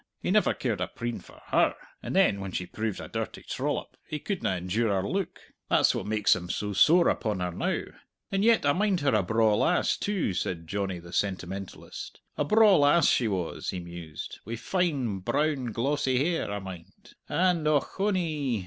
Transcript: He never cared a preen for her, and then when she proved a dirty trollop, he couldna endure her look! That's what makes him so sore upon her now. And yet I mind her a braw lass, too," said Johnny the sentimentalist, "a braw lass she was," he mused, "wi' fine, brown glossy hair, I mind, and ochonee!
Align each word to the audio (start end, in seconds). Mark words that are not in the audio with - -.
He 0.19 0.31
never 0.31 0.55
cared 0.55 0.81
a 0.81 0.87
preen 0.87 1.19
for 1.19 1.39
her, 1.49 1.75
and 2.01 2.15
then 2.15 2.39
when 2.39 2.51
she 2.51 2.65
proved 2.65 2.99
a 2.99 3.07
dirty 3.07 3.43
trollop, 3.43 3.97
he 4.07 4.17
couldna 4.17 4.55
endure 4.57 4.89
her 4.99 5.07
look! 5.07 5.39
That's 5.69 5.93
what 5.93 6.07
makes 6.07 6.35
him 6.35 6.49
so 6.49 6.73
sore 6.73 7.07
upon 7.07 7.39
her 7.39 7.51
now. 7.51 7.83
And 8.31 8.43
yet 8.43 8.65
I 8.65 8.73
mind 8.73 9.01
her 9.01 9.13
a 9.13 9.21
braw 9.21 9.55
lass, 9.55 9.95
too," 9.97 10.33
said 10.33 10.65
Johnny 10.65 10.97
the 10.97 11.13
sentimentalist, 11.13 12.19
"a 12.35 12.43
braw 12.43 12.77
lass 12.77 13.09
she 13.09 13.27
was," 13.27 13.69
he 13.69 13.79
mused, 13.79 14.39
"wi' 14.43 14.55
fine, 14.55 15.19
brown 15.19 15.65
glossy 15.71 16.17
hair, 16.17 16.51
I 16.51 16.57
mind, 16.57 17.13
and 17.29 17.67
ochonee! 17.67 18.59